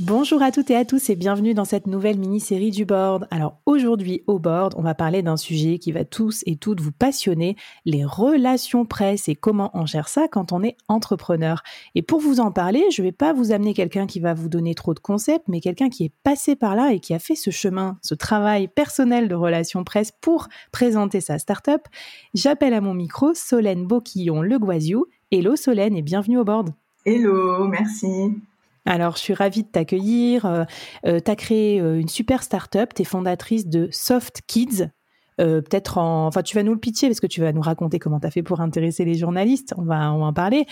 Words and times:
Bonjour 0.00 0.42
à 0.42 0.52
toutes 0.52 0.70
et 0.70 0.76
à 0.76 0.84
tous 0.84 1.10
et 1.10 1.16
bienvenue 1.16 1.54
dans 1.54 1.64
cette 1.64 1.88
nouvelle 1.88 2.20
mini-série 2.20 2.70
du 2.70 2.84
board. 2.84 3.26
Alors 3.32 3.58
aujourd'hui 3.66 4.22
au 4.28 4.38
board, 4.38 4.74
on 4.76 4.82
va 4.82 4.94
parler 4.94 5.22
d'un 5.22 5.36
sujet 5.36 5.80
qui 5.80 5.90
va 5.90 6.04
tous 6.04 6.44
et 6.46 6.54
toutes 6.54 6.80
vous 6.80 6.92
passionner, 6.92 7.56
les 7.84 8.04
relations 8.04 8.86
presse 8.86 9.28
et 9.28 9.34
comment 9.34 9.72
on 9.74 9.86
gère 9.86 10.06
ça 10.06 10.28
quand 10.28 10.52
on 10.52 10.62
est 10.62 10.76
entrepreneur. 10.86 11.64
Et 11.96 12.02
pour 12.02 12.20
vous 12.20 12.38
en 12.38 12.52
parler, 12.52 12.84
je 12.92 13.02
ne 13.02 13.08
vais 13.08 13.12
pas 13.12 13.32
vous 13.32 13.50
amener 13.50 13.74
quelqu'un 13.74 14.06
qui 14.06 14.20
va 14.20 14.34
vous 14.34 14.48
donner 14.48 14.76
trop 14.76 14.94
de 14.94 15.00
concepts, 15.00 15.48
mais 15.48 15.58
quelqu'un 15.58 15.88
qui 15.88 16.04
est 16.04 16.12
passé 16.22 16.54
par 16.54 16.76
là 16.76 16.92
et 16.92 17.00
qui 17.00 17.12
a 17.12 17.18
fait 17.18 17.34
ce 17.34 17.50
chemin, 17.50 17.98
ce 18.00 18.14
travail 18.14 18.68
personnel 18.68 19.26
de 19.26 19.34
relations 19.34 19.82
presse 19.82 20.12
pour 20.20 20.46
présenter 20.70 21.20
sa 21.20 21.40
start-up. 21.40 21.82
J'appelle 22.34 22.74
à 22.74 22.80
mon 22.80 22.94
micro 22.94 23.34
Solène 23.34 23.84
Boquillon-Le 23.84 24.60
Guaziou. 24.60 25.06
Hello 25.32 25.56
Solène 25.56 25.96
et 25.96 26.02
bienvenue 26.02 26.38
au 26.38 26.44
board. 26.44 26.70
Hello, 27.04 27.66
merci. 27.66 28.36
Alors, 28.88 29.16
je 29.16 29.20
suis 29.20 29.34
ravie 29.34 29.64
de 29.64 29.68
t'accueillir. 29.68 30.46
Euh, 30.46 30.64
euh, 31.06 31.20
tu 31.22 31.30
as 31.30 31.36
créé 31.36 31.78
euh, 31.78 32.00
une 32.00 32.08
super 32.08 32.42
start-up, 32.42 32.94
tu 32.94 33.02
es 33.02 33.04
fondatrice 33.04 33.66
de 33.66 33.88
Soft 33.92 34.40
Kids. 34.46 34.88
Peut-être 35.36 35.98
en. 35.98 36.26
Enfin, 36.26 36.42
tu 36.42 36.56
vas 36.56 36.64
nous 36.64 36.72
le 36.72 36.80
pitcher 36.80 37.06
parce 37.06 37.20
que 37.20 37.28
tu 37.28 37.40
vas 37.40 37.52
nous 37.52 37.60
raconter 37.60 38.00
comment 38.00 38.18
tu 38.18 38.26
as 38.26 38.30
fait 38.32 38.42
pour 38.42 38.60
intéresser 38.60 39.04
les 39.04 39.14
journalistes. 39.14 39.72
On 39.76 39.82
va 39.82 40.10
en 40.10 40.32
parler. 40.32 40.66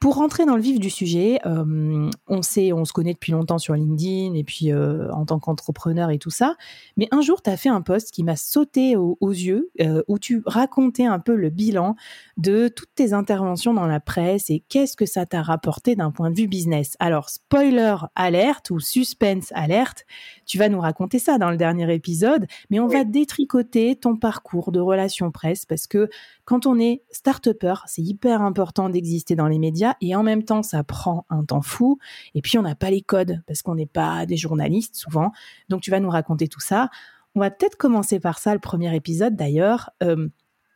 Pour 0.00 0.14
rentrer 0.14 0.46
dans 0.46 0.54
le 0.54 0.62
vif 0.62 0.78
du 0.78 0.90
sujet, 0.90 1.40
euh, 1.44 2.08
on 2.28 2.42
sait, 2.42 2.72
on 2.72 2.84
se 2.84 2.92
connaît 2.92 3.14
depuis 3.14 3.32
longtemps 3.32 3.58
sur 3.58 3.74
LinkedIn 3.74 4.34
et 4.34 4.44
puis 4.44 4.70
euh, 4.70 5.10
en 5.10 5.26
tant 5.26 5.40
qu'entrepreneur 5.40 6.10
et 6.10 6.18
tout 6.18 6.30
ça. 6.30 6.54
Mais 6.96 7.08
un 7.10 7.20
jour, 7.20 7.42
tu 7.42 7.50
as 7.50 7.56
fait 7.56 7.68
un 7.68 7.80
post 7.80 8.12
qui 8.12 8.22
m'a 8.22 8.36
sauté 8.36 8.94
aux, 8.94 9.16
yeux 9.20 9.72
euh, 9.80 10.04
où 10.06 10.20
tu 10.20 10.40
racontais 10.46 11.06
un 11.06 11.18
peu 11.18 11.34
le 11.34 11.50
bilan 11.50 11.96
de 12.36 12.68
toutes 12.68 12.94
tes 12.94 13.12
interventions 13.12 13.74
dans 13.74 13.88
la 13.88 13.98
presse 13.98 14.50
et 14.50 14.62
qu'est-ce 14.68 14.96
que 14.96 15.04
ça 15.04 15.26
t'a 15.26 15.42
rapporté 15.42 15.96
d'un 15.96 16.12
point 16.12 16.30
de 16.30 16.36
vue 16.36 16.46
business. 16.46 16.94
Alors, 17.00 17.28
spoiler 17.28 17.96
alerte 18.14 18.70
ou 18.70 18.78
suspense 18.78 19.50
alerte, 19.52 20.06
tu 20.46 20.58
vas 20.58 20.68
nous 20.68 20.80
raconter 20.80 21.18
ça 21.18 21.38
dans 21.38 21.50
le 21.50 21.56
dernier 21.56 21.92
épisode, 21.92 22.46
mais 22.70 22.78
on 22.78 22.86
va 22.86 23.02
détricoter 23.02 23.96
ton 23.96 24.16
parcours 24.16 24.70
de 24.70 24.78
relations 24.78 25.32
presse 25.32 25.66
parce 25.66 25.88
que 25.88 26.08
quand 26.44 26.66
on 26.66 26.78
est 26.78 27.02
start-upper, 27.10 27.74
c'est 27.86 28.02
hyper 28.02 28.42
important 28.42 28.88
d'exister 28.88 29.34
dans 29.34 29.48
les 29.48 29.58
médias 29.58 29.87
et 30.00 30.14
en 30.14 30.22
même 30.22 30.44
temps, 30.44 30.62
ça 30.62 30.84
prend 30.84 31.26
un 31.30 31.44
temps 31.44 31.62
fou. 31.62 31.98
Et 32.34 32.42
puis, 32.42 32.58
on 32.58 32.62
n'a 32.62 32.74
pas 32.74 32.90
les 32.90 33.02
codes 33.02 33.42
parce 33.46 33.62
qu'on 33.62 33.74
n'est 33.74 33.86
pas 33.86 34.26
des 34.26 34.36
journalistes 34.36 34.96
souvent. 34.96 35.32
Donc, 35.68 35.82
tu 35.82 35.90
vas 35.90 36.00
nous 36.00 36.10
raconter 36.10 36.48
tout 36.48 36.60
ça. 36.60 36.90
On 37.34 37.40
va 37.40 37.50
peut-être 37.50 37.76
commencer 37.76 38.20
par 38.20 38.38
ça, 38.38 38.54
le 38.54 38.60
premier 38.60 38.94
épisode 38.94 39.36
d'ailleurs. 39.36 39.90
Euh, 40.02 40.28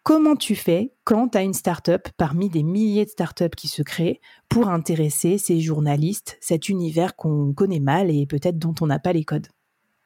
comment 0.02 0.36
tu 0.36 0.54
fais 0.54 0.94
quand 1.04 1.28
tu 1.30 1.38
as 1.38 1.42
une 1.42 1.54
start-up 1.54 2.08
parmi 2.16 2.48
des 2.48 2.62
milliers 2.62 3.04
de 3.04 3.10
start-up 3.10 3.54
qui 3.54 3.68
se 3.68 3.82
créent 3.82 4.20
pour 4.48 4.68
intéresser 4.68 5.38
ces 5.38 5.60
journalistes, 5.60 6.38
cet 6.40 6.68
univers 6.68 7.16
qu'on 7.16 7.52
connaît 7.52 7.80
mal 7.80 8.10
et 8.10 8.26
peut-être 8.26 8.58
dont 8.58 8.74
on 8.80 8.86
n'a 8.86 8.98
pas 8.98 9.12
les 9.12 9.24
codes? 9.24 9.48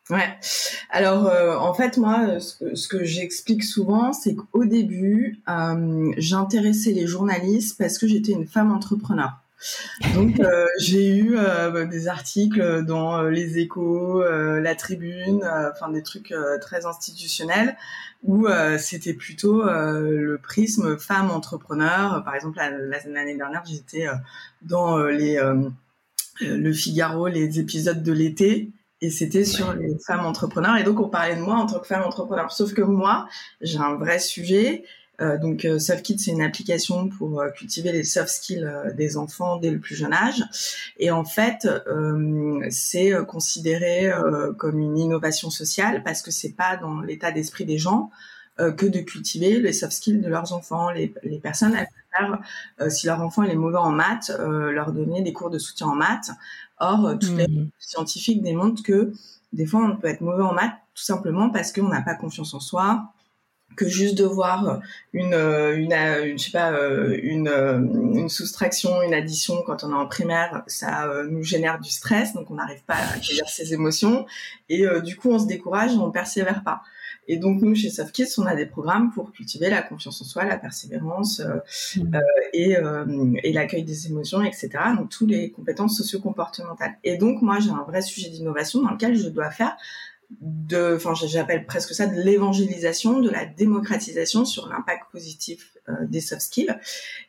Ouais. 0.09 0.39
Alors 0.91 1.27
euh, 1.27 1.57
en 1.57 1.75
fait 1.75 1.97
moi 1.97 2.39
ce 2.39 2.87
que, 2.87 3.03
j'explique 3.03 3.65
souvent 3.65 4.13
c'est 4.13 4.37
qu'au 4.37 4.65
début 4.65 5.41
euh, 5.49 6.13
j'intéressais 6.17 6.93
les 6.93 7.09
journalistes 7.09 7.77
parce 7.77 7.99
que 7.99 8.07
j'étais 8.07 8.31
une 8.31 8.47
femme 8.47 8.71
entrepreneur. 8.71 9.33
Donc 10.15 10.39
euh, 10.39 10.67
j'ai 10.79 11.17
eu 11.19 11.37
des 11.91 12.07
articles 12.07 12.85
dans 12.85 13.23
les 13.23 13.59
Échos, 13.59 14.23
la 14.23 14.75
Tribune, 14.77 15.43
enfin 15.73 15.91
des 15.91 16.05
trucs 16.05 16.33
très 16.61 16.87
institutionnels 16.87 17.77
où 18.23 18.47
c'était 18.79 19.15
plutôt 19.15 19.65
le 19.65 20.39
prisme 20.41 20.99
femme 20.99 21.33
entrepreneur. 21.33 22.23
Par 22.23 22.37
exemple 22.37 22.59
l'année 22.59 23.37
dernière 23.37 23.65
j'étais 23.67 24.07
dans 24.63 24.99
les 24.99 25.41
le 26.41 26.73
Figaro, 26.73 27.27
les 27.27 27.59
épisodes 27.59 28.05
de 28.05 28.13
l'été 28.13 28.71
et 29.01 29.11
c'était 29.11 29.45
sur 29.45 29.75
les 29.75 29.97
femmes 30.07 30.25
entrepreneurs. 30.25 30.77
Et 30.77 30.85
donc, 30.85 31.01
on 31.01 31.09
parlait 31.09 31.37
de 31.37 31.41
moi 31.41 31.57
en 31.57 31.67
tant 31.67 31.81
que 31.81 31.87
femme 31.87 32.03
entrepreneur. 32.03 32.51
Sauf 32.51 32.73
que 32.73 32.83
moi, 32.83 33.29
j'ai 33.61 33.79
un 33.79 33.95
vrai 33.97 34.19
sujet. 34.19 34.85
Euh, 35.21 35.39
donc, 35.39 35.65
euh, 35.65 35.79
SoftKit, 35.79 36.19
c'est 36.19 36.31
une 36.31 36.43
application 36.43 37.09
pour 37.09 37.41
euh, 37.41 37.51
cultiver 37.51 37.93
les 37.93 38.05
soft 38.05 38.29
skills 38.29 38.65
euh, 38.65 38.93
des 38.93 39.17
enfants 39.17 39.57
dès 39.57 39.71
le 39.71 39.79
plus 39.79 39.97
jeune 39.97 40.13
âge. 40.13 40.43
Et 40.99 41.11
en 41.11 41.25
fait, 41.25 41.69
c'est 42.71 43.13
considéré 43.27 44.11
comme 44.59 44.79
une 44.79 44.99
innovation 44.99 45.51
sociale 45.51 46.03
parce 46.03 46.23
que 46.23 46.31
c'est 46.31 46.53
pas 46.53 46.77
dans 46.77 47.01
l'état 47.01 47.33
d'esprit 47.33 47.65
des 47.65 47.79
gens 47.79 48.11
que 48.59 48.87
de 48.87 49.01
cultiver 49.01 49.61
les 49.61 49.73
soft 49.73 49.93
skills 49.93 50.21
de 50.21 50.29
leurs 50.29 50.53
enfants. 50.53 50.91
Les, 50.91 51.13
les 51.23 51.39
personnes, 51.39 51.75
elles 51.75 51.89
préfèrent, 52.11 52.91
si 52.91 53.07
leur 53.07 53.21
enfant 53.21 53.43
est 53.43 53.55
mauvais 53.55 53.79
en 53.79 53.91
maths, 53.91 54.31
leur 54.39 54.93
donner 54.93 55.23
des 55.23 55.33
cours 55.33 55.51
de 55.51 55.59
soutien 55.59 55.89
en 55.89 55.95
maths. 55.95 56.31
Or, 56.79 57.07
euh, 57.07 57.17
tous 57.17 57.35
les 57.35 57.49
mmh. 57.49 57.71
scientifiques 57.79 58.43
démontrent 58.43 58.83
que 58.83 59.13
des 59.53 59.67
fois, 59.67 59.85
on 59.85 59.97
peut 59.97 60.09
être 60.09 60.21
mauvais 60.21 60.43
en 60.43 60.53
maths 60.53 60.75
tout 60.95 61.03
simplement 61.03 61.51
parce 61.51 61.73
qu'on 61.73 61.89
n'a 61.89 62.03
pas 62.03 62.15
confiance 62.15 62.55
en 62.55 62.61
soi, 62.61 63.13
que 63.75 63.89
juste 63.89 64.17
de 64.17 64.25
voir 64.25 64.81
une, 65.13 65.35
euh, 65.35 65.77
une, 65.77 65.93
euh, 65.93 66.25
une 66.25 66.39
je 66.39 66.45
sais 66.45 66.51
pas, 66.51 66.73
une, 67.23 67.49
une 68.15 68.29
soustraction, 68.29 69.03
une 69.03 69.15
addition 69.15 69.63
quand 69.67 69.85
on 69.85 69.91
est 69.91 69.97
en 69.97 70.07
primaire, 70.07 70.63
ça 70.67 71.11
nous 71.29 71.43
génère 71.43 71.79
du 71.81 71.91
stress, 71.91 72.33
donc 72.33 72.51
on 72.51 72.55
n'arrive 72.55 72.83
pas 72.85 72.95
à 72.95 73.15
accueillir 73.17 73.49
ses 73.49 73.75
émotions 73.75 74.27
et 74.69 74.87
du 75.03 75.17
coup 75.17 75.31
on 75.31 75.39
se 75.39 75.47
décourage, 75.47 75.93
on 75.93 76.07
ne 76.07 76.13
persévère 76.13 76.63
pas. 76.63 76.83
Et 77.29 77.37
donc 77.39 77.61
nous 77.61 77.75
chez 77.75 77.91
SoftKids, 77.91 78.39
on 78.39 78.47
a 78.47 78.55
des 78.55 78.67
programmes 78.67 79.11
pour 79.11 79.33
cultiver 79.33 79.69
la 79.69 79.83
confiance 79.83 80.21
en 80.23 80.25
soi, 80.25 80.45
la 80.45 80.59
persévérance 80.59 81.41
euh, 81.41 81.57
mmh. 81.97 82.15
euh, 82.15 82.21
et, 82.53 82.77
euh, 82.77 83.33
et 83.43 83.53
l'accueil 83.53 83.83
des 83.83 84.07
émotions, 84.07 84.43
etc. 84.43 84.71
Donc 84.97 85.09
toutes 85.11 85.31
les 85.31 85.51
compétences 85.51 85.97
socio-comportementales. 85.97 86.97
Et 87.05 87.17
donc 87.17 87.43
moi 87.43 87.59
j'ai 87.59 87.71
un 87.71 87.85
vrai 87.87 88.03
sujet 88.03 88.29
d'innovation 88.29 88.83
dans 88.83 88.91
lequel 88.91 89.17
je 89.17 89.29
dois 89.29 89.51
faire 89.51 89.77
de, 90.41 90.97
enfin 90.97 91.15
j'appelle 91.15 91.67
presque 91.67 91.95
ça 91.95 92.07
de 92.07 92.21
l'évangélisation, 92.21 93.21
de 93.21 93.31
la 93.31 93.47
démocratisation 93.47 94.45
sur 94.45 94.69
l'impact 94.69 95.11
positif 95.13 95.77
euh, 95.89 95.93
des 96.03 96.21
soft 96.21 96.43
skills. 96.43 96.75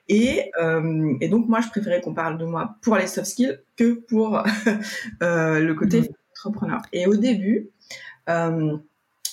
Et, 0.08 0.52
euh, 0.60 1.14
et 1.22 1.30
donc 1.30 1.48
moi 1.48 1.62
je 1.62 1.70
préférais 1.70 2.02
qu'on 2.02 2.14
parle 2.14 2.38
de 2.38 2.46
moi 2.46 2.76
pour 2.82 2.96
les 2.98 3.08
soft 3.08 3.28
skills 3.28 3.60
que 3.76 3.94
pour 3.94 4.44
euh, 5.24 5.60
le 5.60 5.74
côté 5.74 6.02
mmh. 6.02 6.08
entrepreneur. 6.36 6.82
Et 6.94 7.08
au 7.08 7.16
début, 7.16 7.70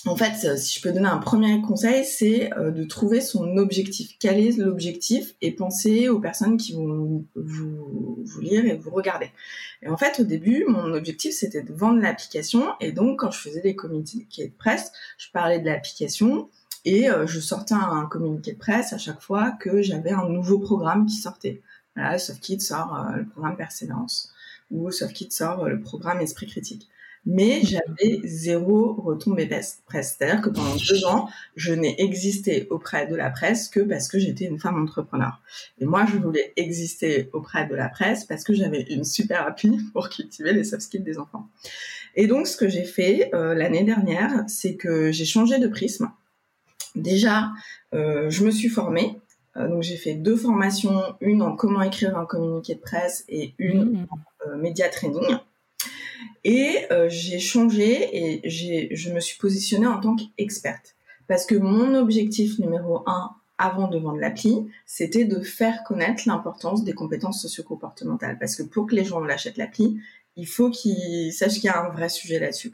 en 0.05 0.15
fait, 0.15 0.45
euh, 0.45 0.55
si 0.55 0.77
je 0.77 0.83
peux 0.83 0.91
donner 0.91 1.07
un 1.07 1.17
premier 1.17 1.61
conseil, 1.61 2.05
c'est 2.05 2.53
euh, 2.53 2.69
de 2.69 2.83
trouver 2.83 3.21
son 3.21 3.57
objectif. 3.57 4.11
Quel 4.19 4.39
est 4.39 4.57
l'objectif 4.57 5.33
Et 5.41 5.51
penser 5.51 6.09
aux 6.09 6.19
personnes 6.19 6.57
qui 6.57 6.73
vont 6.73 7.25
vous, 7.35 8.23
vous, 8.23 8.41
lire 8.41 8.65
et 8.65 8.75
vous 8.75 8.91
regarder. 8.91 9.31
Et 9.81 9.89
en 9.89 9.97
fait, 9.97 10.19
au 10.19 10.23
début, 10.23 10.65
mon 10.67 10.93
objectif, 10.93 11.33
c'était 11.33 11.63
de 11.63 11.73
vendre 11.73 11.99
l'application. 12.01 12.67
Et 12.79 12.91
donc, 12.91 13.19
quand 13.19 13.31
je 13.31 13.39
faisais 13.39 13.61
des 13.61 13.75
communiqués 13.75 14.47
de 14.47 14.53
presse, 14.53 14.91
je 15.17 15.27
parlais 15.31 15.59
de 15.59 15.65
l'application 15.65 16.49
et 16.85 17.09
euh, 17.09 17.25
je 17.25 17.39
sortais 17.39 17.73
un 17.73 18.05
communiqué 18.05 18.53
de 18.53 18.59
presse 18.59 18.93
à 18.93 18.99
chaque 18.99 19.21
fois 19.21 19.51
que 19.59 19.81
j'avais 19.81 20.11
un 20.11 20.29
nouveau 20.29 20.59
programme 20.59 21.07
qui 21.07 21.15
sortait. 21.15 21.63
Voilà, 21.95 22.19
SoftKit 22.19 22.59
sort 22.59 23.07
le 23.15 23.25
programme 23.25 23.55
Persévérance 23.55 24.31
ou 24.69 24.91
SoftKit 24.91 25.31
sort 25.31 25.67
le 25.67 25.79
programme 25.79 26.19
Esprit 26.21 26.47
Critique. 26.47 26.89
Mais 27.25 27.61
j'avais 27.63 28.21
zéro 28.23 28.93
retombée 28.93 29.47
presse. 29.85 30.15
C'est-à-dire 30.17 30.41
que 30.41 30.49
pendant 30.49 30.75
deux 30.75 31.05
ans, 31.05 31.27
je 31.55 31.73
n'ai 31.73 31.99
existé 32.01 32.67
auprès 32.69 33.07
de 33.07 33.15
la 33.15 33.29
presse 33.29 33.67
que 33.67 33.79
parce 33.79 34.07
que 34.07 34.19
j'étais 34.19 34.45
une 34.45 34.59
femme 34.59 34.81
entrepreneur. 34.81 35.41
Et 35.79 35.85
moi, 35.85 36.05
je 36.05 36.17
voulais 36.17 36.53
exister 36.55 37.29
auprès 37.33 37.65
de 37.67 37.75
la 37.75 37.89
presse 37.89 38.25
parce 38.25 38.43
que 38.43 38.53
j'avais 38.53 38.81
une 38.81 39.03
super 39.03 39.45
appli 39.45 39.79
pour 39.93 40.09
cultiver 40.09 40.53
les 40.53 40.63
soft 40.63 40.83
skills 40.83 41.01
des 41.01 41.17
enfants. 41.17 41.47
Et 42.15 42.27
donc, 42.27 42.47
ce 42.47 42.55
que 42.57 42.69
j'ai 42.69 42.85
fait 42.85 43.29
euh, 43.33 43.55
l'année 43.55 43.83
dernière, 43.83 44.43
c'est 44.47 44.75
que 44.75 45.11
j'ai 45.11 45.25
changé 45.25 45.57
de 45.57 45.67
prisme. 45.67 46.11
Déjà, 46.95 47.51
euh, 47.93 48.29
je 48.29 48.45
me 48.45 48.51
suis 48.51 48.69
formée. 48.69 49.19
Euh, 49.57 49.67
donc, 49.67 49.83
j'ai 49.83 49.97
fait 49.97 50.13
deux 50.13 50.37
formations, 50.37 51.01
une 51.21 51.41
en 51.41 51.55
comment 51.55 51.81
écrire 51.81 52.17
un 52.17 52.25
communiqué 52.25 52.75
de 52.75 52.79
presse 52.79 53.25
et 53.27 53.53
une 53.57 53.83
mmh. 53.83 54.07
en 54.53 54.57
média 54.57 54.87
training. 54.89 55.39
Et 56.43 56.85
euh, 56.91 57.07
j'ai 57.09 57.39
changé 57.39 58.09
et 58.11 58.41
j'ai, 58.49 58.89
je 58.95 59.11
me 59.11 59.19
suis 59.19 59.37
positionnée 59.37 59.87
en 59.87 59.99
tant 59.99 60.15
qu'experte. 60.15 60.95
Parce 61.27 61.45
que 61.45 61.55
mon 61.55 61.95
objectif 61.95 62.59
numéro 62.59 63.03
un 63.07 63.31
avant 63.57 63.87
de 63.87 63.97
vendre 63.97 64.19
l'appli, 64.19 64.67
c'était 64.85 65.25
de 65.25 65.39
faire 65.39 65.83
connaître 65.83 66.23
l'importance 66.25 66.83
des 66.83 66.93
compétences 66.93 67.41
socio-comportementales. 67.41 68.37
Parce 68.37 68.55
que 68.55 68.63
pour 68.63 68.87
que 68.87 68.95
les 68.95 69.05
gens 69.05 69.19
l'achètent 69.19 69.57
l'appli, 69.57 69.99
il 70.35 70.47
faut 70.47 70.69
qu'ils 70.69 71.31
sachent 71.31 71.55
qu'il 71.55 71.65
y 71.65 71.69
a 71.69 71.81
un 71.81 71.89
vrai 71.89 72.09
sujet 72.09 72.39
là-dessus. 72.39 72.73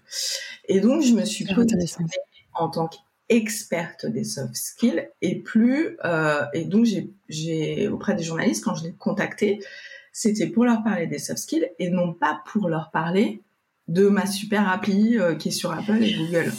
Et 0.67 0.79
donc, 0.79 1.03
je 1.03 1.13
me 1.13 1.23
suis 1.25 1.45
positionnée 1.45 2.09
en 2.53 2.69
tant 2.69 2.89
qu'experte 2.89 4.05
des 4.05 4.23
soft 4.23 4.55
skills 4.55 5.07
et 5.21 5.39
plus, 5.39 5.97
euh, 6.03 6.43
et 6.53 6.65
donc 6.65 6.85
j'ai, 6.85 7.13
j'ai, 7.29 7.87
auprès 7.87 8.15
des 8.15 8.23
journalistes, 8.23 8.63
quand 8.63 8.75
je 8.75 8.85
les 8.85 8.93
contactais, 8.93 9.59
c'était 10.11 10.47
pour 10.47 10.65
leur 10.65 10.83
parler 10.83 11.07
des 11.07 11.19
soft 11.19 11.39
skills 11.39 11.69
et 11.79 11.89
non 11.89 12.13
pas 12.13 12.41
pour 12.51 12.69
leur 12.69 12.91
parler 12.91 13.41
de 13.87 14.07
ma 14.07 14.25
super 14.25 14.69
appli 14.69 15.17
euh, 15.17 15.35
qui 15.35 15.49
est 15.49 15.51
sur 15.51 15.71
Apple 15.71 16.01
et 16.01 16.13
Google. 16.13 16.51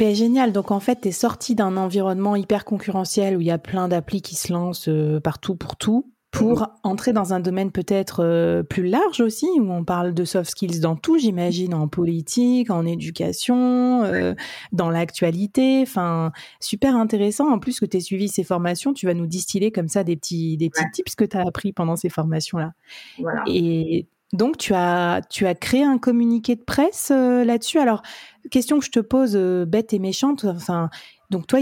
Ben, 0.00 0.14
génial. 0.14 0.50
Donc, 0.50 0.70
en 0.70 0.80
fait, 0.80 1.02
tu 1.02 1.08
es 1.08 1.12
sorti 1.12 1.54
d'un 1.54 1.76
environnement 1.76 2.34
hyper 2.34 2.64
concurrentiel 2.64 3.36
où 3.36 3.42
il 3.42 3.46
y 3.46 3.50
a 3.50 3.58
plein 3.58 3.86
d'applis 3.86 4.22
qui 4.22 4.34
se 4.34 4.50
lancent 4.50 4.88
euh, 4.88 5.20
partout 5.20 5.56
pour 5.56 5.76
tout 5.76 6.10
pour 6.30 6.68
entrer 6.84 7.12
dans 7.12 7.34
un 7.34 7.40
domaine 7.40 7.72
peut-être 7.72 8.24
euh, 8.24 8.62
plus 8.62 8.86
large 8.86 9.20
aussi, 9.20 9.46
où 9.58 9.70
on 9.70 9.84
parle 9.84 10.14
de 10.14 10.24
soft 10.24 10.48
skills 10.48 10.80
dans 10.80 10.96
tout, 10.96 11.18
j'imagine, 11.18 11.74
en 11.74 11.86
politique, 11.86 12.70
en 12.70 12.86
éducation, 12.86 14.04
euh, 14.04 14.34
dans 14.72 14.88
l'actualité. 14.88 15.80
Enfin, 15.82 16.32
super 16.60 16.96
intéressant. 16.96 17.52
En 17.52 17.58
plus 17.58 17.78
que 17.78 17.84
tu 17.84 18.00
suivi 18.00 18.28
ces 18.28 18.44
formations, 18.44 18.94
tu 18.94 19.04
vas 19.04 19.12
nous 19.12 19.26
distiller 19.26 19.70
comme 19.70 19.88
ça 19.88 20.02
des 20.02 20.16
petits, 20.16 20.56
des 20.56 20.70
petits 20.70 20.90
tips 20.94 21.14
que 21.14 21.24
tu 21.24 21.36
as 21.36 21.46
appris 21.46 21.74
pendant 21.74 21.96
ces 21.96 22.08
formations-là. 22.08 22.72
Voilà. 23.18 23.42
Et 23.48 24.06
donc, 24.32 24.58
tu 24.58 24.74
as, 24.74 25.22
tu 25.28 25.44
créé 25.60 25.82
un 25.82 25.98
communiqué 25.98 26.54
de 26.54 26.62
presse 26.62 27.10
là-dessus. 27.10 27.78
Alors, 27.78 28.02
question 28.50 28.78
que 28.78 28.84
je 28.84 28.90
te 28.90 29.00
pose, 29.00 29.32
euh, 29.34 29.64
bête 29.64 29.92
et 29.92 29.98
méchante, 29.98 30.44
enfin, 30.44 30.88
donc 31.30 31.46
toi, 31.46 31.60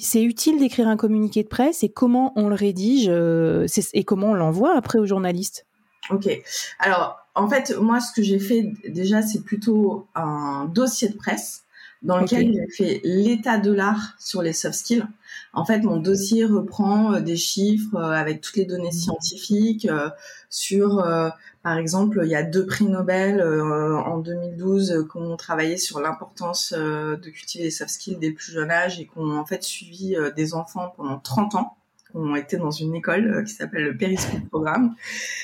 c'est 0.00 0.22
utile 0.22 0.58
d'écrire 0.58 0.88
un 0.88 0.96
communiqué 0.96 1.42
de 1.42 1.48
presse 1.48 1.82
et 1.82 1.88
comment 1.88 2.32
on 2.36 2.48
le 2.48 2.54
rédige 2.54 3.06
euh, 3.08 3.66
et 3.92 4.04
comment 4.04 4.30
on 4.30 4.34
l'envoie 4.34 4.76
après 4.76 4.98
aux 4.98 5.06
journalistes? 5.06 5.66
Ok. 6.10 6.28
Alors, 6.78 7.18
en 7.34 7.48
fait, 7.48 7.76
moi, 7.78 8.00
ce 8.00 8.12
que 8.12 8.22
j'ai 8.22 8.38
fait 8.38 8.72
déjà, 8.88 9.22
c'est 9.22 9.42
plutôt 9.42 10.06
un 10.14 10.64
dossier 10.72 11.08
de 11.08 11.16
presse 11.16 11.64
dans 12.06 12.18
lequel 12.18 12.52
j'ai 12.52 12.76
fait 12.76 13.00
l'état 13.04 13.58
de 13.58 13.72
l'art 13.72 14.14
sur 14.18 14.42
les 14.42 14.52
soft 14.52 14.74
skills. 14.74 15.04
En 15.52 15.64
fait, 15.64 15.80
mon 15.80 15.98
dossier 15.98 16.44
reprend 16.44 17.14
euh, 17.14 17.20
des 17.20 17.36
chiffres 17.36 17.96
avec 17.96 18.40
toutes 18.40 18.56
les 18.56 18.64
données 18.64 18.88
mmh. 18.88 18.92
scientifiques 18.92 19.88
sur 20.48 21.04
par 21.66 21.78
exemple, 21.78 22.20
il 22.22 22.30
y 22.30 22.36
a 22.36 22.44
deux 22.44 22.64
prix 22.64 22.84
Nobel 22.84 23.40
euh, 23.40 23.96
en 23.96 24.18
2012 24.18 24.92
euh, 24.92 25.02
qui 25.02 25.16
ont 25.16 25.36
travaillé 25.36 25.78
sur 25.78 25.98
l'importance 25.98 26.72
euh, 26.78 27.16
de 27.16 27.28
cultiver 27.28 27.64
les 27.64 27.72
soft 27.72 27.90
skills 27.90 28.18
dès 28.20 28.28
le 28.28 28.34
plus 28.34 28.52
jeune 28.52 28.70
âge 28.70 29.00
et 29.00 29.06
qui 29.06 29.18
ont 29.18 29.36
en 29.36 29.44
fait 29.44 29.64
suivi 29.64 30.16
des 30.36 30.54
enfants 30.54 30.94
pendant 30.96 31.18
30 31.18 31.56
ans 31.56 31.76
ont 32.16 32.34
été 32.34 32.56
dans 32.56 32.70
une 32.70 32.94
école 32.94 33.44
qui 33.46 33.52
s'appelle 33.52 33.84
le 33.84 33.96
Periscope 33.96 34.48
Programme. 34.48 34.94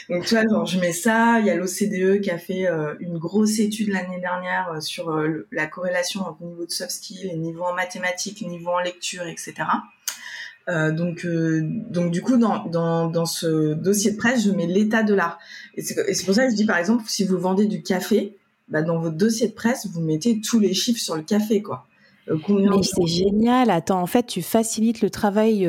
Donc 0.08 0.24
tu 0.24 0.34
vois, 0.34 0.44
genre, 0.44 0.66
je 0.66 0.80
mets 0.80 0.92
ça. 0.92 1.38
Il 1.40 1.46
y 1.46 1.50
a 1.50 1.54
l'OCDE 1.54 2.20
qui 2.20 2.30
a 2.30 2.38
fait 2.38 2.66
une 3.00 3.18
grosse 3.18 3.58
étude 3.58 3.88
l'année 3.88 4.20
dernière 4.20 4.82
sur 4.82 5.14
la 5.50 5.66
corrélation 5.66 6.22
entre 6.22 6.42
niveau 6.42 6.66
de 6.66 6.70
soft 6.70 6.90
skills, 6.90 7.36
niveau 7.36 7.64
en 7.64 7.74
mathématiques, 7.74 8.42
niveau 8.42 8.70
en 8.70 8.80
lecture, 8.80 9.24
etc. 9.26 9.54
Euh, 10.68 10.92
donc, 10.92 11.24
euh, 11.24 11.60
donc 11.64 12.10
du 12.10 12.22
coup, 12.22 12.36
dans, 12.36 12.64
dans, 12.66 13.08
dans, 13.08 13.26
ce 13.26 13.74
dossier 13.74 14.12
de 14.12 14.16
presse, 14.16 14.44
je 14.44 14.50
mets 14.50 14.66
l'état 14.66 15.02
de 15.02 15.14
l'art. 15.14 15.38
Et 15.76 15.82
c'est 15.82 16.24
pour 16.24 16.34
ça 16.34 16.44
que 16.44 16.50
je 16.50 16.56
dis, 16.56 16.66
par 16.66 16.78
exemple, 16.78 17.04
si 17.06 17.24
vous 17.24 17.38
vendez 17.38 17.66
du 17.66 17.82
café, 17.82 18.36
bah, 18.68 18.82
dans 18.82 18.98
votre 18.98 19.16
dossier 19.16 19.48
de 19.48 19.54
presse, 19.54 19.86
vous 19.86 20.00
mettez 20.00 20.40
tous 20.40 20.60
les 20.60 20.74
chiffres 20.74 21.00
sur 21.00 21.16
le 21.16 21.22
café, 21.22 21.62
quoi. 21.62 21.86
Euh, 22.28 22.38
Mais 22.48 22.82
c'est 22.82 23.06
génial. 23.06 23.70
Attends, 23.70 24.00
en 24.00 24.06
fait, 24.06 24.26
tu 24.26 24.42
facilites 24.42 25.00
le 25.00 25.10
travail 25.10 25.68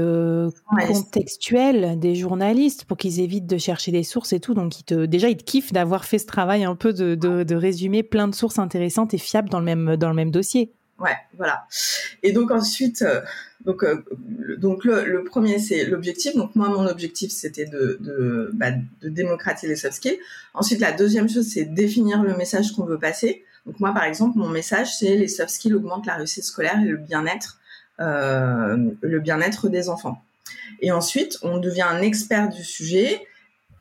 contextuel 0.88 2.00
des 2.00 2.16
journalistes 2.16 2.86
pour 2.86 2.98
qu'ils 2.98 3.20
évitent 3.20 3.48
de 3.48 3.58
chercher 3.58 3.92
des 3.92 4.04
sources 4.04 4.34
et 4.34 4.40
tout. 4.40 4.54
Donc, 4.54 4.80
ils 4.80 4.84
te, 4.84 5.06
déjà, 5.06 5.30
ils 5.30 5.38
te 5.38 5.44
kiffent 5.44 5.74
d'avoir 5.74 6.06
fait 6.06 6.20
ce 6.20 6.26
travail 6.26 6.64
un 6.64 6.76
peu 6.76 6.94
de, 6.94 7.16
de, 7.16 7.44
de 7.44 7.56
résumer 7.56 8.04
plein 8.04 8.28
de 8.28 8.36
sources 8.36 8.60
intéressantes 8.60 9.14
et 9.14 9.18
fiables 9.18 9.50
dans 9.50 9.60
le 9.60 9.66
même, 9.66 9.96
dans 9.98 10.10
le 10.10 10.16
même 10.16 10.32
dossier. 10.32 10.74
Ouais, 11.04 11.18
voilà. 11.38 11.66
Et 12.24 12.32
donc 12.32 12.50
ensuite, 12.50 13.04
donc, 13.66 13.84
euh, 13.84 14.04
donc 14.58 14.84
le, 14.84 15.24
premier, 15.24 15.60
c'est 15.60 15.86
l'objectif. 15.86 16.36
Donc 16.36 16.56
moi, 16.56 16.70
mon 16.70 16.86
objectif, 16.88 17.32
c'était 17.32 17.66
bah, 18.54 18.72
de 19.02 19.10
démocratiser 19.10 19.68
les 19.68 19.76
soft 19.76 19.96
skills. 19.96 20.20
Ensuite, 20.54 20.80
la 20.80 20.92
deuxième 20.92 21.30
chose, 21.30 21.48
c'est 21.48 21.66
définir 21.66 22.24
le 22.24 22.36
message 22.36 22.74
qu'on 22.74 22.86
veut 22.86 23.00
passer. 23.00 23.44
Donc 23.66 23.80
moi, 23.80 23.94
par 23.94 24.04
exemple, 24.04 24.38
mon 24.38 24.50
message, 24.50 24.96
c'est 24.98 25.16
les 25.16 25.28
soft 25.28 25.50
skills 25.50 25.74
augmentent 25.74 26.06
la 26.06 26.16
réussite 26.16 26.44
scolaire 26.44 26.80
et 26.82 26.88
le 26.88 26.98
bien-être, 26.98 27.60
euh, 28.00 28.78
le 29.02 29.20
bien-être 29.20 29.70
des 29.70 29.90
enfants. 29.90 30.22
Et 30.82 30.92
ensuite, 30.92 31.38
on 31.44 31.58
devient 31.58 31.84
un 31.84 32.02
expert 32.02 32.50
du 32.50 32.64
sujet. 32.64 33.26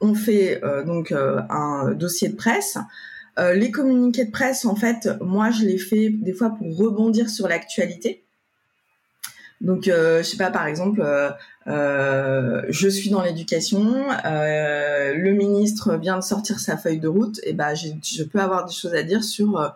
On 0.01 0.15
fait 0.15 0.63
euh, 0.63 0.85
donc 0.85 1.11
euh, 1.11 1.41
un 1.51 1.91
dossier 1.93 2.29
de 2.29 2.37
presse. 2.37 2.79
Euh, 3.39 3.55
les 3.55 3.71
communiqués 3.71 4.27
de 4.27 4.31
presse, 4.31 4.65
en 4.65 4.77
fait, 4.77 5.09
moi, 5.21 5.51
je 5.51 5.65
les 5.65 5.79
fais 5.79 6.11
des 6.11 6.33
fois 6.33 6.51
pour 6.51 6.77
rebondir 6.77 7.31
sur 7.31 7.49
l'actualité. 7.49 8.23
Donc, 9.63 9.87
euh, 9.87 10.19
je 10.19 10.29
sais 10.29 10.37
pas, 10.37 10.51
par 10.51 10.67
exemple, 10.67 11.01
euh, 11.01 11.31
euh, 11.69 12.63
je 12.69 12.89
suis 12.89 13.11
dans 13.11 13.23
l'éducation, 13.23 14.09
le 14.25 15.31
ministre 15.31 15.97
vient 15.97 16.19
de 16.19 16.25
sortir 16.25 16.59
sa 16.59 16.77
feuille 16.77 16.99
de 16.99 17.07
route, 17.07 17.41
et 17.45 17.53
ben, 17.53 17.73
je 17.75 18.25
peux 18.25 18.41
avoir 18.41 18.67
des 18.67 18.75
choses 18.75 18.95
à 18.95 19.05
dire 19.05 19.23
sur 19.23 19.73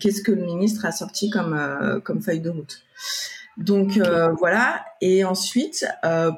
qu'est-ce 0.00 0.22
que 0.22 0.30
le 0.30 0.44
ministre 0.44 0.84
a 0.86 0.92
sorti 0.92 1.30
comme 1.30 2.00
comme 2.04 2.22
feuille 2.22 2.40
de 2.40 2.50
route. 2.50 2.82
Donc 3.56 4.00
voilà. 4.38 4.84
Et 5.00 5.24
ensuite, 5.24 5.86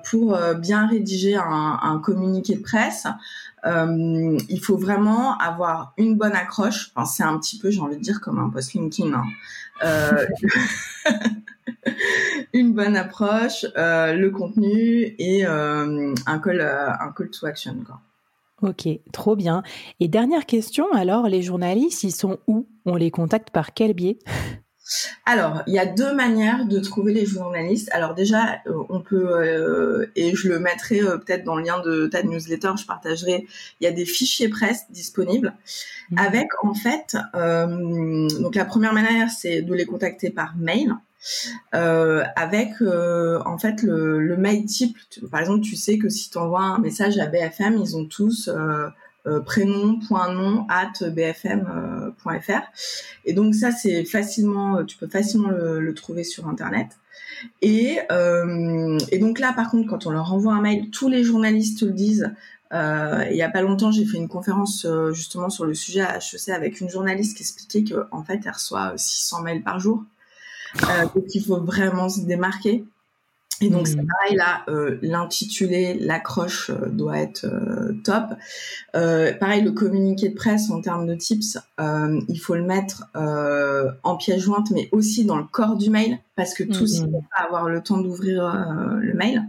pour 0.04 0.38
bien 0.58 0.86
rédiger 0.86 1.36
un, 1.36 1.78
un, 1.82 1.98
communiqué 1.98 2.56
de 2.56 2.62
presse, 2.62 3.06
il 3.64 4.60
faut 4.62 4.76
vraiment 4.76 5.38
avoir 5.38 5.94
une 5.96 6.16
bonne 6.16 6.34
accroche. 6.34 6.90
Enfin, 6.94 7.06
c'est 7.06 7.22
un 7.22 7.38
petit 7.38 7.58
peu, 7.58 7.70
j'ai 7.70 7.80
envie 7.80 7.96
de 7.96 8.02
dire, 8.02 8.20
comme 8.20 8.38
un 8.38 8.50
post 8.50 8.74
LinkedIn. 8.74 9.12
Hein. 9.14 9.24
une 12.52 12.72
bonne 12.72 12.96
approche, 12.96 13.66
euh, 13.76 14.14
le 14.14 14.30
contenu 14.30 15.14
et 15.18 15.46
euh, 15.46 16.14
un, 16.26 16.38
call, 16.38 16.60
euh, 16.60 17.26
to 17.32 17.46
action. 17.46 17.76
Ok, 18.62 18.88
trop 19.12 19.36
bien. 19.36 19.62
Et 20.00 20.08
dernière 20.08 20.46
question, 20.46 20.90
alors 20.92 21.28
les 21.28 21.42
journalistes, 21.42 22.04
ils 22.04 22.12
sont 22.12 22.38
où? 22.46 22.66
On 22.84 22.96
les 22.96 23.10
contacte 23.10 23.50
par 23.50 23.74
quel 23.74 23.92
biais? 23.92 24.18
Alors, 25.24 25.62
il 25.66 25.74
y 25.74 25.78
a 25.78 25.86
deux 25.86 26.14
manières 26.14 26.64
de 26.64 26.78
trouver 26.78 27.12
les 27.12 27.26
journalistes. 27.26 27.88
Alors 27.92 28.14
déjà, 28.14 28.60
on 28.88 29.00
peut, 29.00 30.08
et 30.14 30.34
je 30.34 30.48
le 30.48 30.58
mettrai 30.58 31.00
peut-être 31.00 31.44
dans 31.44 31.56
le 31.56 31.64
lien 31.64 31.80
de 31.80 32.06
ta 32.06 32.22
newsletter, 32.22 32.72
je 32.78 32.86
partagerai, 32.86 33.46
il 33.80 33.84
y 33.84 33.86
a 33.86 33.92
des 33.92 34.04
fichiers 34.04 34.48
presse 34.48 34.84
disponibles 34.90 35.54
mmh. 36.10 36.18
avec 36.18 36.48
en 36.62 36.74
fait, 36.74 37.16
donc 37.34 38.54
la 38.54 38.64
première 38.64 38.92
manière, 38.92 39.30
c'est 39.30 39.62
de 39.62 39.74
les 39.74 39.86
contacter 39.86 40.30
par 40.30 40.56
mail. 40.56 40.94
Euh, 41.74 42.24
avec 42.36 42.80
euh, 42.80 43.40
en 43.46 43.58
fait 43.58 43.82
le, 43.82 44.20
le 44.20 44.36
mail 44.36 44.64
type. 44.64 44.96
par 45.30 45.40
exemple, 45.40 45.62
tu 45.62 45.74
sais 45.74 45.98
que 45.98 46.08
si 46.08 46.30
tu 46.30 46.38
envoies 46.38 46.62
un 46.62 46.78
message 46.78 47.18
à 47.18 47.26
BFM, 47.26 47.78
ils 47.78 47.96
ont 47.96 48.04
tous 48.04 48.48
euh, 49.26 49.40
prénom.nom 49.40 50.66
at 50.68 51.08
bfm.fr. 51.10 52.62
Et 53.24 53.32
donc 53.32 53.54
ça, 53.54 53.70
c'est 53.72 54.04
facilement, 54.04 54.84
tu 54.84 54.96
peux 54.96 55.08
facilement 55.08 55.48
le, 55.50 55.94
trouver 55.94 56.24
sur 56.24 56.48
Internet. 56.48 56.88
Et, 57.62 57.98
et 59.10 59.18
donc 59.18 59.38
là, 59.38 59.52
par 59.52 59.70
contre, 59.70 59.88
quand 59.88 60.06
on 60.06 60.10
leur 60.10 60.32
envoie 60.32 60.54
un 60.54 60.60
mail, 60.60 60.90
tous 60.90 61.08
les 61.08 61.24
journalistes 61.24 61.82
le 61.82 61.92
disent. 61.92 62.30
Euh, 62.72 63.24
il 63.30 63.36
y 63.36 63.42
a 63.42 63.48
pas 63.48 63.62
longtemps, 63.62 63.92
j'ai 63.92 64.04
fait 64.04 64.18
une 64.18 64.28
conférence 64.28 64.86
justement 65.12 65.50
sur 65.50 65.64
le 65.64 65.74
sujet 65.74 66.00
à 66.00 66.18
HEC 66.18 66.48
avec 66.48 66.80
une 66.80 66.90
journaliste 66.90 67.36
qui 67.36 67.42
expliquait 67.42 67.84
qu'en 67.84 68.24
fait, 68.24 68.40
elle 68.44 68.52
reçoit 68.52 68.92
600 68.96 69.42
mails 69.42 69.62
par 69.62 69.78
jour. 69.78 70.04
Euh, 70.84 71.06
donc 71.14 71.34
il 71.34 71.44
faut 71.44 71.60
vraiment 71.60 72.08
se 72.08 72.20
démarquer. 72.20 72.84
Et 73.62 73.70
donc 73.70 73.86
c'est 73.86 73.96
hmm. 73.96 74.06
pareil 74.06 74.36
là, 74.36 74.64
euh, 74.68 74.98
l'intitulé, 75.00 75.94
l'accroche 75.98 76.70
euh, 76.70 76.88
doit 76.90 77.18
être 77.18 77.46
euh, 77.46 77.94
top. 78.04 78.34
Euh, 78.94 79.32
pareil 79.32 79.62
le 79.62 79.72
communiqué 79.72 80.28
de 80.28 80.34
presse 80.34 80.70
en 80.70 80.82
termes 80.82 81.06
de 81.06 81.14
tips, 81.14 81.58
il 81.78 82.38
faut 82.38 82.54
le 82.54 82.64
mettre 82.64 83.04
en 83.14 84.16
pièce 84.16 84.40
jointe, 84.40 84.70
mais 84.72 84.88
aussi 84.92 85.24
dans 85.24 85.38
le 85.38 85.44
corps 85.44 85.76
du 85.76 85.90
mail 85.90 86.18
parce 86.34 86.52
que 86.52 86.64
tous 86.64 87.00
ne 87.00 87.10
vont 87.10 87.24
pas 87.34 87.44
avoir 87.44 87.68
le 87.68 87.82
temps 87.82 87.98
d'ouvrir 87.98 88.98
le 89.00 89.14
mail. 89.14 89.42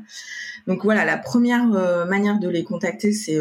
Donc 0.68 0.84
voilà, 0.84 1.04
la 1.06 1.18
première 1.18 1.66
manière 2.08 2.40
de 2.40 2.48
les 2.48 2.64
contacter 2.64 3.12
c'est 3.12 3.40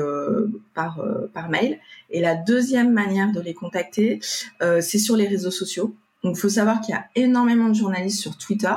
par 0.75 1.01
par 1.33 1.49
mail, 1.49 1.79
et 2.11 2.21
la 2.21 2.35
deuxième 2.35 2.93
manière 2.93 3.33
de 3.33 3.41
les 3.41 3.55
contacter 3.55 4.21
c'est 4.61 4.99
sur 4.99 5.17
les 5.17 5.29
réseaux 5.29 5.51
sociaux. 5.51 5.95
Donc, 6.25 6.37
il 6.37 6.41
faut 6.41 6.49
savoir 6.49 6.81
qu'il 6.81 6.93
y 6.93 6.99
a 6.99 7.07
énormément 7.15 7.69
de 7.69 7.75
journalistes 7.75 8.21
sur 8.21 8.37
Twitter. 8.37 8.75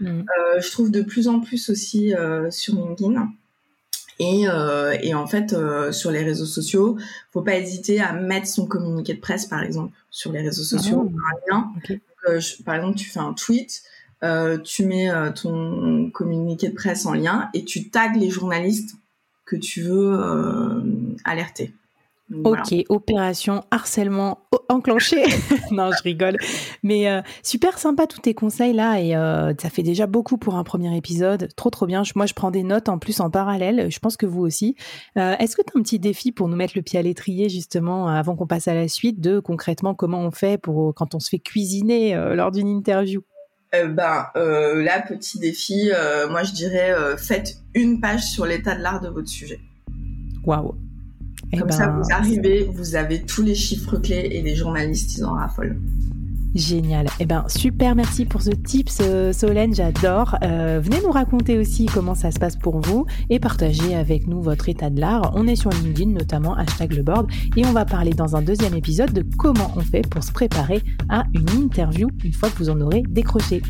Mm. 0.00 0.06
Euh, 0.06 0.60
je 0.60 0.70
trouve 0.70 0.90
de 0.90 1.02
plus 1.02 1.28
en 1.28 1.40
plus 1.40 1.70
aussi 1.70 2.14
euh, 2.14 2.50
sur 2.50 2.74
LinkedIn. 2.74 3.28
Et, 4.20 4.48
euh, 4.48 4.96
et 5.00 5.14
en 5.14 5.28
fait, 5.28 5.54
sur 5.92 6.10
les 6.10 6.24
réseaux 6.24 6.46
sociaux, 6.46 6.98
faut 7.32 7.42
pas 7.42 7.56
hésiter 7.56 8.00
à 8.00 8.12
mettre 8.12 8.48
son 8.48 8.66
communiqué 8.66 9.14
de 9.14 9.20
presse, 9.20 9.46
par 9.46 9.62
exemple, 9.62 9.92
sur 10.10 10.32
les 10.32 10.40
réseaux 10.40 10.64
sociaux, 10.64 11.08
oh. 11.08 11.52
un 11.52 11.54
lien. 11.54 11.72
par 12.64 12.74
exemple, 12.74 12.96
tu 12.96 13.08
fais 13.08 13.20
un 13.20 13.32
tweet, 13.32 13.84
tu 14.64 14.86
mets 14.86 15.08
ton 15.40 16.10
communiqué 16.10 16.68
de 16.68 16.74
presse 16.74 17.06
en 17.06 17.14
lien 17.14 17.48
et 17.54 17.64
tu 17.64 17.90
tags 17.90 18.12
les 18.12 18.28
journalistes 18.28 18.96
que 19.46 19.54
tu 19.54 19.82
veux 19.82 20.18
alerter. 21.22 21.72
Ok, 22.44 22.74
opération 22.90 23.62
harcèlement 23.70 24.46
enclenchée. 24.68 25.24
non, 25.70 25.90
je 25.96 26.02
rigole. 26.02 26.36
Mais 26.82 27.08
euh, 27.08 27.22
super 27.42 27.78
sympa 27.78 28.06
tous 28.06 28.20
tes 28.20 28.34
conseils 28.34 28.74
là 28.74 29.00
et 29.00 29.16
euh, 29.16 29.54
ça 29.58 29.70
fait 29.70 29.82
déjà 29.82 30.06
beaucoup 30.06 30.36
pour 30.36 30.56
un 30.56 30.64
premier 30.64 30.94
épisode. 30.94 31.48
Trop 31.56 31.70
trop 31.70 31.86
bien. 31.86 32.02
Moi, 32.14 32.26
je 32.26 32.34
prends 32.34 32.50
des 32.50 32.62
notes 32.62 32.90
en 32.90 32.98
plus 32.98 33.20
en 33.20 33.30
parallèle. 33.30 33.90
Je 33.90 33.98
pense 33.98 34.16
que 34.16 34.26
vous 34.26 34.42
aussi. 34.42 34.76
Euh, 35.16 35.36
est-ce 35.38 35.56
que 35.56 35.62
tu 35.62 35.72
as 35.74 35.78
un 35.78 35.82
petit 35.82 35.98
défi 35.98 36.30
pour 36.30 36.48
nous 36.48 36.56
mettre 36.56 36.74
le 36.76 36.82
pied 36.82 36.98
à 36.98 37.02
l'étrier 37.02 37.48
justement 37.48 38.08
avant 38.08 38.36
qu'on 38.36 38.46
passe 38.46 38.68
à 38.68 38.74
la 38.74 38.88
suite 38.88 39.20
de 39.20 39.40
concrètement 39.40 39.94
comment 39.94 40.20
on 40.20 40.30
fait 40.30 40.58
pour 40.58 40.94
quand 40.94 41.14
on 41.14 41.20
se 41.20 41.30
fait 41.30 41.38
cuisiner 41.38 42.14
lors 42.34 42.50
d'une 42.50 42.68
interview? 42.68 43.22
Ben 43.72 44.26
là, 44.34 45.02
petit 45.06 45.38
défi, 45.38 45.90
moi 46.30 46.42
je 46.42 46.52
dirais 46.52 46.94
faites 47.16 47.56
une 47.74 48.00
page 48.00 48.24
sur 48.24 48.44
l'état 48.44 48.74
de 48.74 48.82
l'art 48.82 49.00
de 49.00 49.08
votre 49.08 49.28
sujet. 49.28 49.60
Waouh 50.44 50.74
eh 51.52 51.58
Comme 51.58 51.70
ça, 51.70 51.88
ben, 51.88 52.00
vous 52.00 52.12
arrivez, 52.12 52.70
vous 52.72 52.94
avez 52.96 53.22
tous 53.22 53.42
les 53.42 53.54
chiffres 53.54 53.96
clés 53.96 54.28
et 54.32 54.42
les 54.42 54.54
journalistes, 54.54 55.16
ils 55.16 55.24
en 55.24 55.32
raffolent. 55.32 55.78
Génial. 56.54 57.08
Eh 57.20 57.26
ben 57.26 57.44
super, 57.46 57.94
merci 57.94 58.24
pour 58.24 58.42
ce 58.42 58.50
tips, 58.50 59.02
Solène, 59.32 59.74
j'adore. 59.74 60.36
Euh, 60.42 60.80
venez 60.82 61.00
nous 61.02 61.10
raconter 61.10 61.58
aussi 61.58 61.86
comment 61.86 62.14
ça 62.14 62.30
se 62.30 62.38
passe 62.38 62.56
pour 62.56 62.80
vous 62.80 63.06
et 63.28 63.38
partagez 63.38 63.94
avec 63.94 64.26
nous 64.26 64.40
votre 64.40 64.68
état 64.68 64.88
de 64.88 65.00
l'art. 65.00 65.32
On 65.34 65.46
est 65.46 65.56
sur 65.56 65.70
LinkedIn 65.70 66.10
notamment, 66.10 66.56
hashtag 66.56 66.94
le 66.94 67.02
board, 67.02 67.30
et 67.56 67.66
on 67.66 67.72
va 67.72 67.84
parler 67.84 68.12
dans 68.12 68.34
un 68.34 68.42
deuxième 68.42 68.74
épisode 68.74 69.12
de 69.12 69.24
comment 69.36 69.72
on 69.76 69.80
fait 69.80 70.08
pour 70.08 70.24
se 70.24 70.32
préparer 70.32 70.82
à 71.08 71.24
une 71.34 71.64
interview 71.64 72.08
une 72.24 72.32
fois 72.32 72.48
que 72.48 72.56
vous 72.56 72.70
en 72.70 72.80
aurez 72.80 73.02
décroché. 73.08 73.62